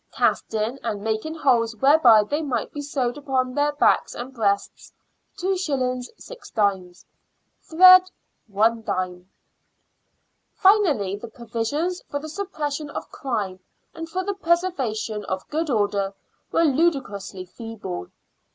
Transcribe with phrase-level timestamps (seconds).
[0.11, 4.91] casting and making holes whereby they might be sewed upon their backs and breasts,
[5.37, 6.07] 2S.
[6.19, 7.05] 6d.;
[7.61, 8.09] thread,
[8.49, 9.25] id."
[10.55, 13.59] Finally, the provisions for the suppression of crime
[13.93, 16.15] and for the preservation of good order
[16.51, 18.07] were ludicrously feeble.